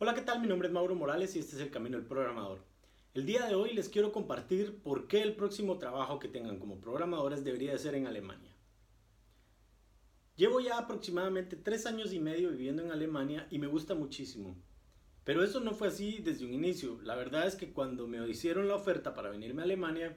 [0.00, 0.40] Hola, ¿qué tal?
[0.40, 2.60] Mi nombre es Mauro Morales y este es el Camino del Programador.
[3.14, 6.78] El día de hoy les quiero compartir por qué el próximo trabajo que tengan como
[6.78, 8.54] programadores debería de ser en Alemania.
[10.36, 14.54] Llevo ya aproximadamente tres años y medio viviendo en Alemania y me gusta muchísimo.
[15.24, 17.00] Pero eso no fue así desde un inicio.
[17.02, 20.16] La verdad es que cuando me hicieron la oferta para venirme a Alemania,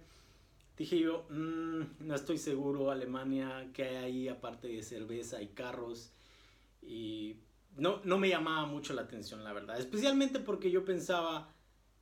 [0.77, 6.11] dije yo, mm, no estoy seguro, Alemania, ¿qué hay ahí aparte de cerveza y carros?
[6.84, 7.30] Y
[7.82, 9.79] no, no me llamaba mucho la atención, la verdad.
[9.79, 11.51] Especialmente porque yo pensaba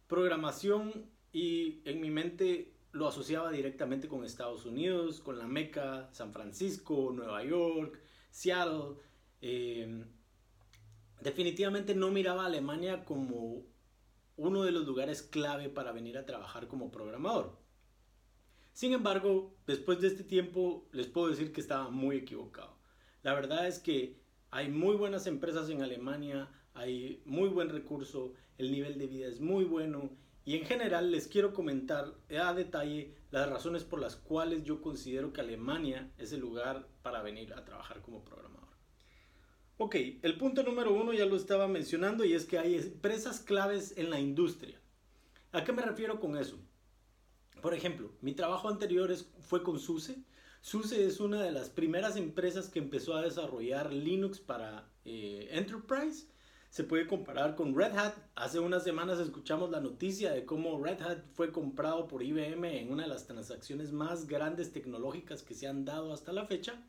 [0.07, 6.33] programación y en mi mente lo asociaba directamente con Estados Unidos, con la Meca, San
[6.33, 7.97] Francisco, Nueva York,
[8.29, 8.97] Seattle.
[9.39, 10.05] Em,
[11.21, 13.63] definitivamente no miraba a Alemania como
[14.35, 17.57] uno de los lugares clave para venir a trabajar como programador.
[18.73, 22.77] Sin embargo, después de este tiempo les puedo decir que estaba muy equivocado.
[23.23, 24.19] La verdad es que
[24.51, 29.39] hay muy buenas empresas en Alemania, hay muy buen recurso, el nivel de vida es
[29.39, 30.09] muy bueno
[30.45, 35.31] y en general les quiero comentar a detalle las razones por las cuales yo considero
[35.31, 38.69] que Alemania es el lugar para venir a trabajar como programador.
[39.77, 43.93] Ok, el punto número uno ya lo estaba mencionando y es que hay empresas claves
[43.97, 44.81] en la industria.
[45.51, 46.59] ¿A qué me refiero con eso?
[47.61, 50.23] Por ejemplo, mi trabajo anterior fue con SUSE,
[50.61, 56.27] SUSE es una de las primeras empresas que empezó a desarrollar Linux para eh, Enterprise.
[56.69, 58.13] Se puede comparar con Red Hat.
[58.35, 62.91] Hace unas semanas escuchamos la noticia de cómo Red Hat fue comprado por IBM en
[62.91, 66.83] una de las transacciones más grandes tecnológicas que se han dado hasta la fecha.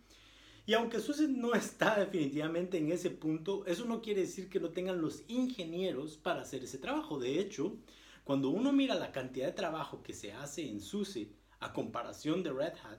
[0.66, 4.70] Y aunque SUSE no está definitivamente en ese punto, eso no quiere decir que no
[4.70, 7.20] tengan los ingenieros para hacer ese trabajo.
[7.20, 7.78] De hecho,
[8.24, 12.52] cuando uno mira la cantidad de trabajo que se hace en SUSE a comparación de
[12.52, 12.98] Red Hat,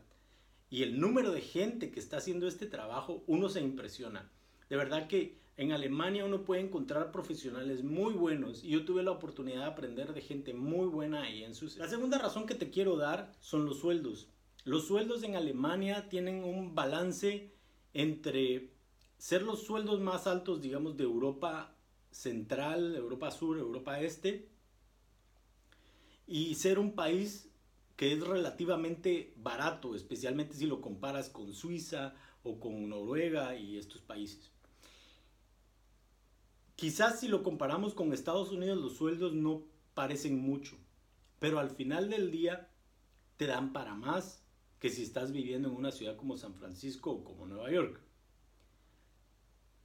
[0.72, 4.32] y el número de gente que está haciendo este trabajo, uno se impresiona.
[4.70, 9.12] De verdad que en Alemania uno puede encontrar profesionales muy buenos y yo tuve la
[9.12, 11.76] oportunidad de aprender de gente muy buena ahí en sus...
[11.76, 14.30] La segunda razón que te quiero dar son los sueldos.
[14.64, 17.52] Los sueldos en Alemania tienen un balance
[17.94, 18.72] entre
[19.18, 21.76] ser los sueldos más altos, digamos, de Europa
[22.12, 24.48] Central, Europa Sur, Europa Este,
[26.28, 27.51] y ser un país
[28.02, 34.02] que es relativamente barato, especialmente si lo comparas con Suiza o con Noruega y estos
[34.02, 34.50] países.
[36.76, 40.78] Quizás si lo comparamos con Estados Unidos los sueldos no parecen mucho,
[41.38, 42.72] pero al final del día
[43.38, 44.44] te dan para más
[44.80, 48.02] que si estás viviendo en una ciudad como San Francisco o como Nueva York.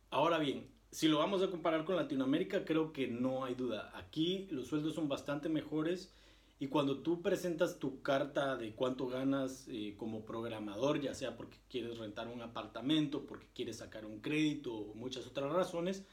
[0.09, 3.93] Ahora bien, si lo vamos a comparar con Latinoamérica, creo que no hay duda.
[3.95, 6.15] Aquí los sueldos son bastante mejores
[6.59, 11.59] y cuando tú presentas tu carta de cuánto ganas eh, como programador, ya sea porque
[11.69, 16.05] quieres rentar un apartamento, porque quieres sacar un crédito o muchas otras razones,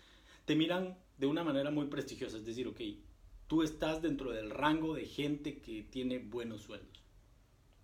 [0.43, 2.37] te miran de una manera muy prestigiosa.
[2.37, 2.81] Es decir, ok,
[3.47, 7.03] tú estás dentro del rango de gente que tiene buenos sueldos.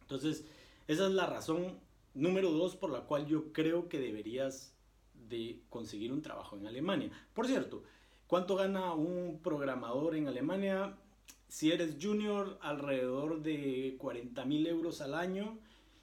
[0.02, 0.46] Entonces,
[0.88, 1.80] esa es la razón
[2.14, 4.76] número dos por la cual yo creo que deberías
[5.14, 7.10] de conseguir un trabajo en Alemania.
[7.34, 7.84] Por cierto,
[8.28, 10.98] ¿cuánto gana un programador en Alemania?
[11.50, 15.58] Si eres junior, alrededor de 40 mil euros al año.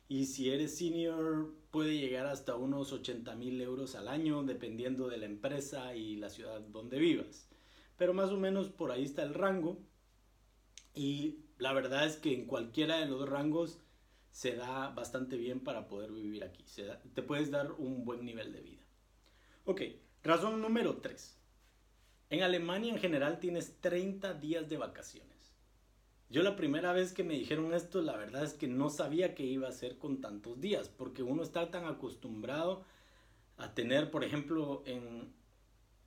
[0.09, 5.19] Y si eres senior, puede llegar hasta unos 80 mil euros al año, dependiendo de
[5.19, 7.49] la empresa y la ciudad donde vivas.
[7.97, 9.79] Pero más o menos por ahí está el rango.
[10.95, 13.79] Y la verdad es que en cualquiera de los rangos
[14.33, 16.65] se da bastante bien para poder vivir aquí.
[17.15, 18.83] te puedes dar un buen nivel de vida.
[19.65, 19.83] Ok,
[20.25, 21.39] razón número 3.
[22.31, 25.36] En Alemania en general tienes 30 días de vacaciones.
[26.29, 29.45] Yo la primera vez que me dijeron esto, la verdad es que no sabía qué
[29.45, 32.85] iba a hacer con tantos días, porque uno está tan acostumbrado
[33.57, 35.33] a tener, por ejemplo, en,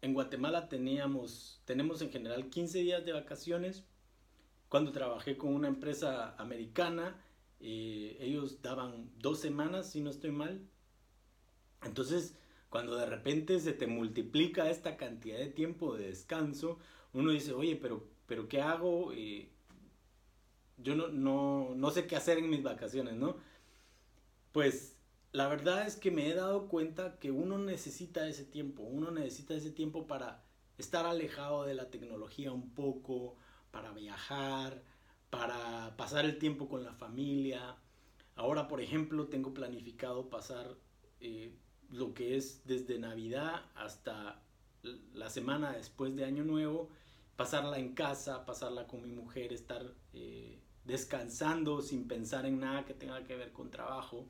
[0.01, 3.85] en Guatemala teníamos, tenemos en general 15 días de vacaciones.
[4.67, 7.15] Cuando trabajé con una empresa americana,
[7.61, 10.61] eh, ellos daban dos semanas, si no estoy mal.
[11.83, 12.35] Entonces,
[12.69, 16.77] cuando de repente se te multiplica esta cantidad de tiempo de descanso,
[17.13, 19.11] uno dice, oye, pero, pero ¿qué hago?
[19.13, 19.49] Eh,
[20.81, 23.37] yo no, no, no sé qué hacer en mis vacaciones, ¿no?
[24.51, 24.97] Pues
[25.31, 29.53] la verdad es que me he dado cuenta que uno necesita ese tiempo, uno necesita
[29.53, 30.43] ese tiempo para
[30.77, 33.35] estar alejado de la tecnología un poco,
[33.71, 34.81] para viajar,
[35.29, 37.77] para pasar el tiempo con la familia.
[38.35, 40.77] Ahora, por ejemplo, tengo planificado pasar
[41.19, 41.53] eh,
[41.91, 44.41] lo que es desde Navidad hasta
[45.13, 46.89] la semana después de Año Nuevo,
[47.35, 52.93] pasarla en casa, pasarla con mi mujer, estar eh, descansando sin pensar en nada que
[52.93, 54.27] tenga que ver con trabajo.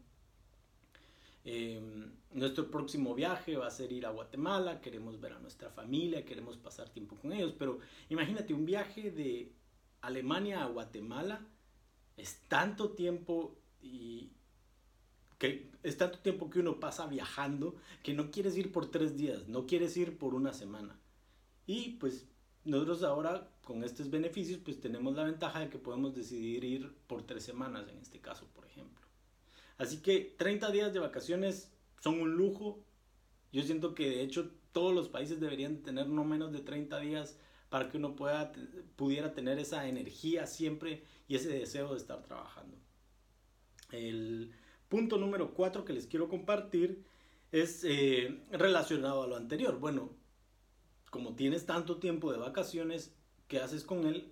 [1.46, 6.26] Em, nuestro próximo viaje va a ser ir a Guatemala, queremos ver a nuestra familia,
[6.26, 7.80] queremos pasar tiempo con ellos, pero
[8.10, 9.54] imagínate un viaje de
[10.02, 11.46] Alemania a Guatemala
[12.20, 14.32] es tanto tiempo y
[15.38, 19.48] que es tanto tiempo que uno pasa viajando que no quieres ir por tres días,
[19.48, 21.00] no quieres ir por una semana.
[21.66, 22.28] Y pues
[22.66, 27.24] nosotros ahora con estos beneficios pues tenemos la ventaja de que podemos decidir ir por
[27.24, 29.06] tres semanas en este caso, por ejemplo.
[29.78, 31.72] Así que 30 días de vacaciones
[32.02, 32.84] son un lujo.
[33.52, 37.38] Yo siento que de hecho todos los países deberían tener no menos de 30 días
[37.70, 38.52] para que uno pueda,
[38.96, 42.78] pudiera tener esa energía siempre y ese deseo de estar trabajando.
[43.92, 44.52] El
[44.90, 47.04] punto número 4 que les quiero compartir
[47.52, 49.80] es eh, relacionado a lo anterior.
[49.80, 50.12] Bueno,
[51.10, 53.14] como tienes tanto tiempo de vacaciones,
[53.48, 54.32] ¿qué haces con él?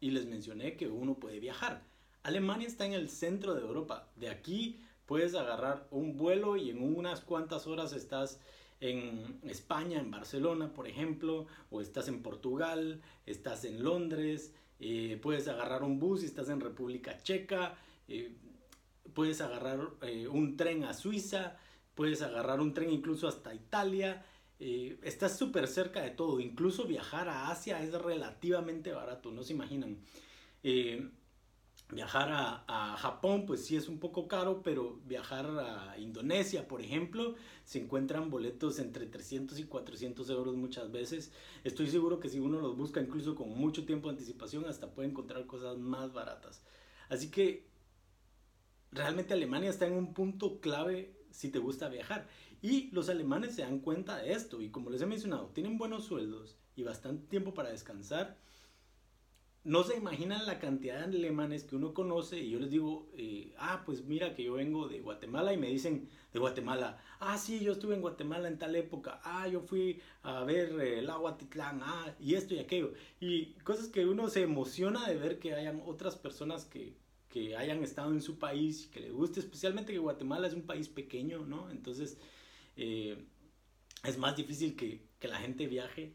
[0.00, 1.82] Y les mencioné que uno puede viajar.
[2.22, 4.08] Alemania está en el centro de Europa.
[4.16, 8.40] De aquí puedes agarrar un vuelo y en unas cuantas horas estás
[8.80, 15.46] en España, en Barcelona, por ejemplo, o estás en Portugal, estás en Londres, eh, puedes
[15.46, 17.76] agarrar un bus y estás en República Checa,
[18.08, 18.34] eh,
[19.14, 21.56] puedes agarrar eh, un tren a Suiza,
[21.94, 24.24] puedes agarrar un tren incluso hasta Italia,
[25.02, 29.98] estás súper cerca de todo, incluso viajar a Asia es relativamente barato, no se imaginan.
[31.92, 37.34] Viajar a, Japón, pues sí es un poco caro, pero viajar a Indonesia, por ejemplo,
[37.64, 41.32] se encuentran boletos entre 300 y 400 euros muchas veces.
[41.64, 45.10] Estoy seguro que si uno los busca incluso con mucho tiempo de anticipación, hasta puede
[45.10, 46.62] encontrar cosas más baratas.
[47.10, 47.66] Así que
[48.90, 52.28] realmente Alemania está en un punto clave si te gusta viajar.
[52.60, 56.04] Y los alemanes se dan cuenta de esto y como les he mencionado, tienen buenos
[56.04, 58.38] sueldos y bastante tiempo para descansar
[59.64, 63.54] no se imaginan la cantidad de alemanes que uno conoce y yo les digo, eh,
[63.58, 67.60] ah, pues mira que yo vengo de Guatemala y me dicen de Guatemala, ah, sí,
[67.60, 71.36] yo estuve en Guatemala en tal época, ah, yo fui a ver eh, el agua
[71.36, 72.92] Titlán, ah, y esto y aquello.
[73.20, 76.96] Y cosas que uno se emociona de ver que hayan otras personas que,
[77.32, 80.66] que hayan estado en su país y que les guste, especialmente que Guatemala es un
[80.66, 81.70] país pequeño, ¿no?
[81.70, 82.18] Entonces,
[82.76, 83.24] eh,
[84.04, 86.12] es más difícil que, que la gente viaje,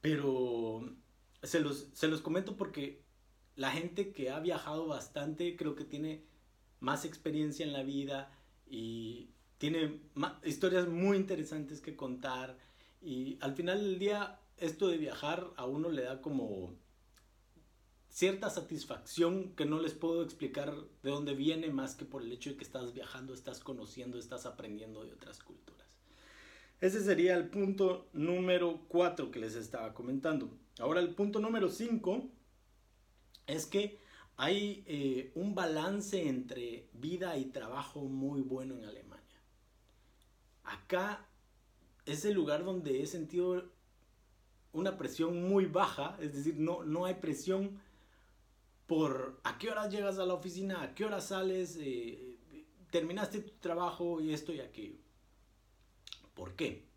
[0.00, 0.92] pero
[1.44, 3.04] se los, se los comento porque
[3.54, 6.24] la gente que ha viajado bastante creo que tiene
[6.80, 8.32] más experiencia en la vida
[8.68, 9.28] y
[9.58, 10.00] tiene
[10.44, 12.58] historias muy interesantes que contar
[13.00, 16.74] y al final del día esto de viajar a uno le da como
[18.10, 22.50] cierta satisfacción que no les puedo explicar de dónde viene más que por el hecho
[22.50, 25.86] de que estás viajando, estás conociendo, estás aprendiendo de otras culturas.
[26.80, 30.50] Ese sería el punto número 4 que les estaba comentando.
[30.78, 32.28] Ahora el punto número 5
[33.46, 34.00] es que
[34.36, 39.20] hay eh, un balance entre vida y trabajo muy bueno en Alemania.
[40.64, 41.26] Acá
[42.06, 43.70] es el lugar donde he sentido
[44.72, 47.78] una presión muy baja, es decir, no, no hay presión
[48.90, 52.36] por a qué horas llegas a la oficina, a qué horas sales, eh,
[52.90, 54.96] terminaste tu trabajo y esto y aquello.
[56.34, 56.88] ¿Por qué?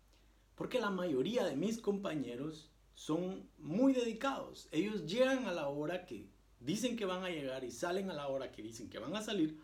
[0.56, 4.66] Porque la mayoría de mis compañeros son muy dedicados.
[4.72, 6.26] Ellos llegan a la hora que
[6.58, 9.22] dicen que van a llegar y salen a la hora que dicen que van a
[9.22, 9.60] salir.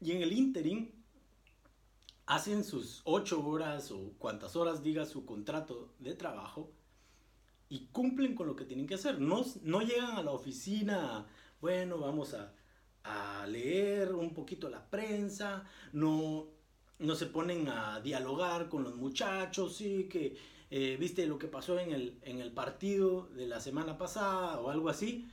[0.00, 0.92] Y en el interim
[2.26, 6.70] hacen sus ocho horas o cuantas horas diga su contrato de trabajo
[7.68, 9.20] y cumplen con lo que tienen que hacer.
[9.20, 11.26] No, no llegan a la oficina,
[11.60, 12.52] bueno, vamos a,
[13.04, 16.46] a leer un poquito la prensa, no,
[16.98, 20.36] no se ponen a dialogar con los muchachos, sí, que
[20.70, 24.70] eh, viste lo que pasó en el, en el partido de la semana pasada o
[24.70, 25.28] algo así,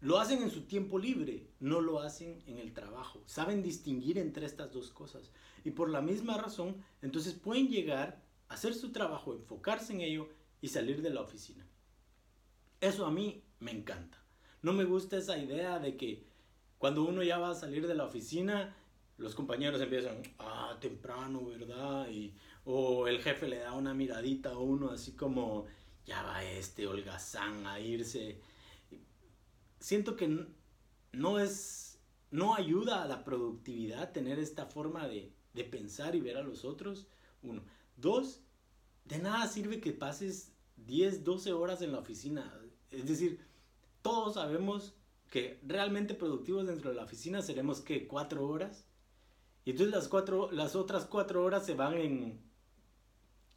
[0.00, 3.22] lo hacen en su tiempo libre, no lo hacen en el trabajo.
[3.26, 5.32] Saben distinguir entre estas dos cosas.
[5.64, 10.28] Y por la misma razón, entonces pueden llegar, a hacer su trabajo, enfocarse en ello
[10.60, 11.66] y salir de la oficina.
[12.80, 14.18] Eso a mí me encanta.
[14.62, 16.24] No me gusta esa idea de que
[16.78, 18.74] cuando uno ya va a salir de la oficina,
[19.16, 22.08] los compañeros empiezan, ah, temprano, ¿verdad?
[22.08, 22.34] Y
[22.64, 25.66] o el jefe le da una miradita a uno así como,
[26.06, 28.40] ya va este holgazán a irse.
[29.80, 30.46] Siento que
[31.12, 32.00] no es,
[32.30, 36.64] no ayuda a la productividad tener esta forma de, de pensar y ver a los
[36.64, 37.06] otros.
[37.42, 37.62] Uno.
[37.96, 38.40] Dos,
[39.08, 42.52] de nada sirve que pases 10, 12 horas en la oficina.
[42.90, 43.40] Es decir,
[44.02, 44.94] todos sabemos
[45.30, 48.86] que realmente productivos dentro de la oficina seremos que 4 horas.
[49.64, 52.48] Y entonces las, cuatro, las otras 4 horas se van en,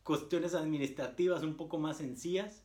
[0.04, 2.64] cuestiones administrativas un poco más sencillas,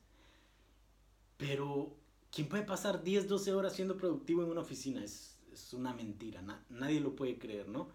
[1.37, 1.97] pero
[2.31, 5.05] ¿quién puede pasar 10, 12 horas siendo productivo en una oficina?
[5.05, 7.88] Es, es una mentira, nadie lo puede creer, ¿no?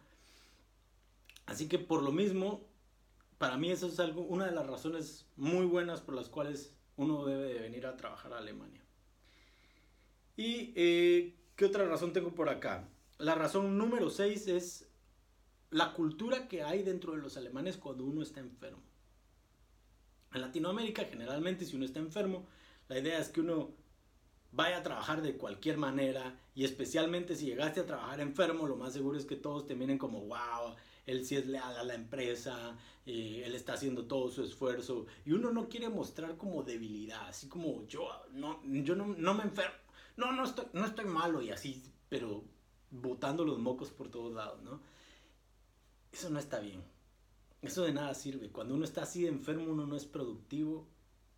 [1.45, 2.62] Así que por lo mismo,
[3.41, 7.25] para mí eso es algo, una de las razones muy buenas por las cuales uno
[7.25, 8.83] debe de venir a trabajar a Alemania.
[10.38, 12.88] ¿Y eh, qué otra razón tengo por acá?
[13.17, 14.88] La razón número 6 es
[15.71, 18.83] la cultura que hay dentro de los alemanes cuando uno está enfermo.
[20.36, 22.45] En Latinoamérica, generalmente, si uno está enfermo,
[22.89, 23.71] la idea es que uno
[24.51, 28.93] vaya a trabajar de cualquier manera y especialmente si llegaste a trabajar enfermo, lo más
[28.93, 32.77] seguro es que todos te miren como, wow, él sí es leal a la empresa,
[33.05, 37.48] eh, él está haciendo todo su esfuerzo y uno no quiere mostrar como debilidad, así
[37.48, 39.75] como yo no, yo no, me enfermo,
[40.17, 42.43] no, no estoy, no estoy malo y así, pero
[42.91, 44.81] botando los mocos por todos lados, ¿no?
[46.12, 46.84] Eso no está bien.
[47.62, 48.50] Eso de nada sirve.
[48.50, 50.88] Cuando uno está así de enfermo, uno no es productivo,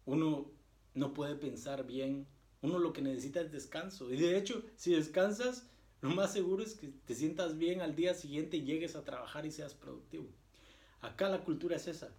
[0.05, 0.49] uno
[0.95, 2.27] no puede pensar bien,
[2.61, 4.11] uno lo que necesita es descanso.
[4.11, 5.67] Y de hecho, si descansas,
[6.03, 9.45] lo más seguro es que te sientas bien al día siguiente y llegues a trabajar
[9.45, 10.27] y seas productivo.
[10.99, 12.13] Acá la cultura es esa.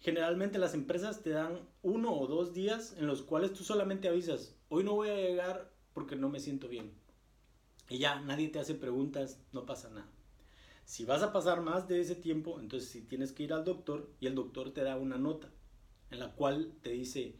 [0.00, 4.56] Generalmente las empresas te dan uno o dos días en los cuales tú solamente avisas,
[4.68, 6.92] hoy no voy a llegar porque no me siento bien.
[7.88, 10.10] Y ya, nadie te hace preguntas, no pasa nada.
[10.84, 14.10] Si vas a pasar más de ese tiempo, entonces si tienes que ir al doctor
[14.18, 15.48] y el doctor te da una nota
[16.10, 17.36] en la cual te dice,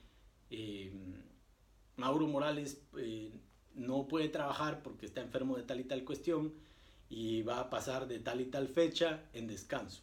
[0.51, 0.93] eh,
[1.97, 3.33] Mauro Morales eh,
[3.75, 6.53] no puede trabajar porque está enfermo de tal y tal cuestión
[7.09, 10.03] y va a pasar de tal y tal fecha en descanso.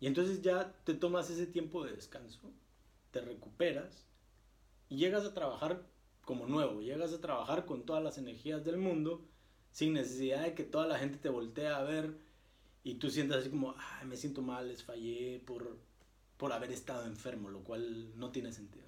[0.00, 2.40] Y entonces ya te tomas ese tiempo de descanso,
[3.10, 4.06] te recuperas
[4.88, 5.82] y llegas a trabajar
[6.24, 9.24] como nuevo, llegas a trabajar con todas las energías del mundo
[9.70, 12.16] sin necesidad de que toda la gente te voltee a ver
[12.82, 15.76] y tú sientas así como, Ay, me siento mal, les fallé por,
[16.36, 18.86] por haber estado enfermo, lo cual no tiene sentido.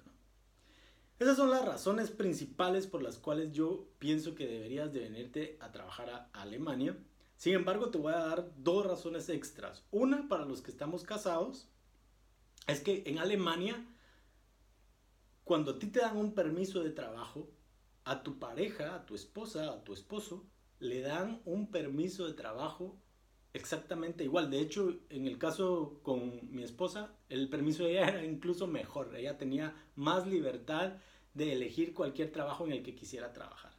[1.19, 5.69] Esas son las razones principales por las cuales yo pienso que deberías de venirte a
[5.73, 6.97] trabajar a Alemania.
[7.35, 9.83] Sin embargo, te voy a dar dos razones extras.
[9.91, 11.67] Una, para los que estamos casados,
[12.67, 13.85] es que en Alemania,
[15.43, 17.51] cuando a ti te dan un permiso de trabajo,
[18.05, 20.45] a tu pareja, a tu esposa, a tu esposo,
[20.79, 22.97] le dan un permiso de trabajo
[23.53, 24.49] exactamente igual.
[24.49, 29.15] De hecho, en el caso con mi esposa, el permiso de ella era incluso mejor.
[29.15, 30.93] Ella tenía más libertad
[31.33, 33.71] de elegir cualquier trabajo en el que quisiera trabajar.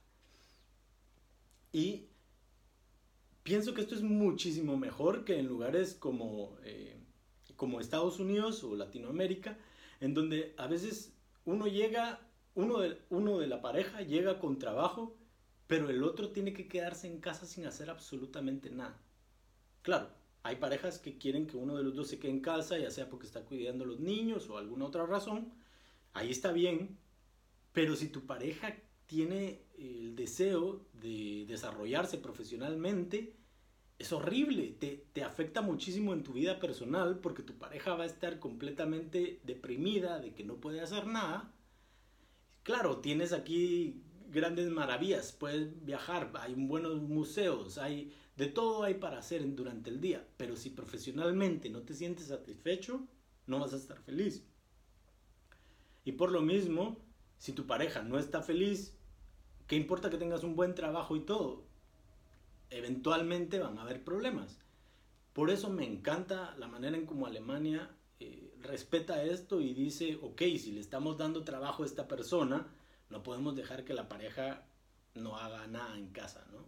[1.73, 2.07] Y
[3.43, 6.97] pienso que esto es muchísimo mejor que en lugares como, eh,
[7.57, 9.59] como Estados Unidos o Latinoamérica,
[10.01, 11.13] en donde a veces
[11.45, 12.21] uno llega,
[12.55, 15.17] uno de, uno de la pareja llega con trabajo,
[15.67, 18.99] pero el otro tiene que quedarse en casa sin hacer absolutamente nada.
[19.83, 20.09] Claro,
[20.43, 23.09] hay parejas que quieren que uno de los dos se quede en casa, ya sea
[23.09, 25.53] porque está cuidando a los niños o alguna otra razón.
[26.13, 26.99] Ahí está bien.
[27.73, 33.35] Pero si tu pareja tiene el deseo de desarrollarse profesionalmente,
[33.99, 34.75] es horrible.
[34.79, 39.41] Te, te afecta muchísimo en tu vida personal porque tu pareja va a estar completamente
[39.45, 41.53] deprimida de que no puede hacer nada.
[42.63, 49.19] Claro, tienes aquí grandes maravillas, puedes viajar, hay buenos museos, hay de todo hay para
[49.19, 53.07] hacer durante el día, pero si profesionalmente no te sientes satisfecho,
[53.47, 54.47] no vas a estar feliz.
[56.07, 56.97] Y por lo mismo,
[57.37, 58.97] si tu pareja no está feliz,
[59.67, 61.67] ¿qué importa que tengas un buen trabajo y todo?
[62.71, 64.59] Eventualmente van a haber problemas.
[65.35, 70.41] Por eso me encanta la manera en cómo Alemania eh, respeta esto y dice, ok,
[70.57, 72.67] si le estamos dando trabajo a esta persona,
[73.11, 74.67] no podemos dejar que la pareja
[75.15, 76.65] no haga nada en casa, ¿no?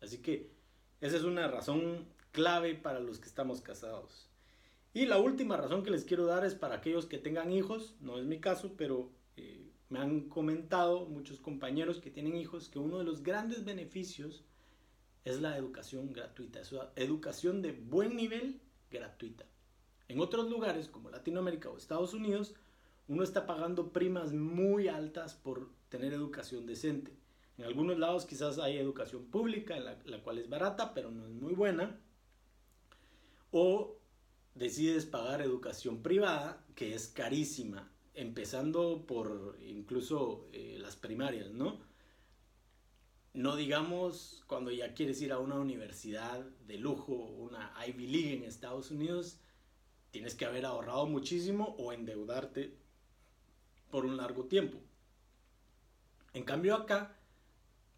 [0.00, 0.55] Así que
[1.00, 4.28] esa es una razón clave para los que estamos casados.
[4.94, 8.18] Y la última razón que les quiero dar es para aquellos que tengan hijos, no
[8.18, 12.98] es mi caso, pero eh, me han comentado muchos compañeros que tienen hijos que uno
[12.98, 14.44] de los grandes beneficios
[15.24, 18.60] es la educación gratuita, es una educación de buen nivel
[18.90, 19.44] gratuita.
[20.08, 22.54] En otros lugares como Latinoamérica o Estados Unidos,
[23.08, 27.12] uno está pagando primas muy altas por tener educación decente.
[27.58, 31.54] En algunos lados quizás hay educación pública, la, cual es barata, pero no es muy
[31.54, 31.98] buena.
[33.50, 33.96] O
[34.54, 41.80] decides pagar educación privada, que es carísima, empezando por incluso eh, las primarias, ¿no?
[43.32, 48.44] No digamos cuando ya quieres ir a una universidad de lujo, una Ivy League en
[48.44, 49.38] Estados Unidos,
[50.10, 52.74] tienes que haber ahorrado muchísimo o endeudarte
[53.90, 54.78] por un largo tiempo.
[56.32, 57.16] En cambio acá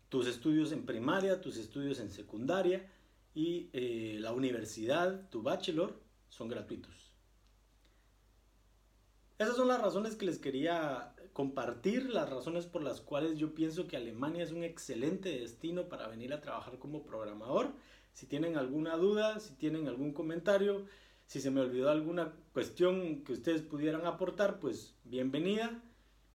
[0.08, 2.90] tus estudios en primaria, tus estudios en secundaria
[3.34, 7.12] y eh, la universidad, tu bachelor, son gratuitos.
[9.38, 13.86] Esas son las razones que les quería compartir, las razones por las cuales yo pienso
[13.86, 17.72] que Alemania es un excelente destino para venir a trabajar como programador.
[18.12, 20.86] Si tienen alguna duda, si tienen algún comentario,
[21.26, 25.82] Si se me olvidó alguna cuestión que ustedes pudieran aportar, pues bienvenida.